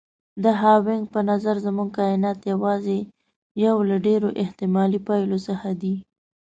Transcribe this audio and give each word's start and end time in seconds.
د 0.43 0.45
هاوکېنګ 0.61 1.03
په 1.13 1.19
نظر 1.29 1.55
زموږ 1.65 1.89
کاینات 1.97 2.39
یوازې 2.51 2.99
یو 3.65 3.75
له 3.89 3.95
ډېرو 4.07 4.29
احتمالي 4.43 4.99
پایلو 5.07 5.37
څخه 5.47 5.69
دی. 5.81 5.95